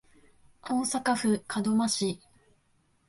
[0.63, 2.19] 大阪府門真市